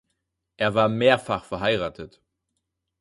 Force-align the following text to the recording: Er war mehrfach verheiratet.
Er 0.57 0.73
war 0.73 0.89
mehrfach 0.89 1.45
verheiratet. 1.45 2.23